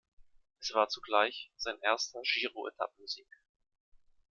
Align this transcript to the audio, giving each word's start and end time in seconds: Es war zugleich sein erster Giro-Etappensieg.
Es 0.59 0.73
war 0.73 0.89
zugleich 0.89 1.51
sein 1.57 1.77
erster 1.81 2.21
Giro-Etappensieg. 2.23 3.27